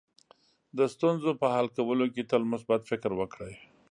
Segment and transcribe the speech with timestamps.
[0.77, 3.53] د ستونزو په حل کولو کې تل مثبت فکر وکړئ.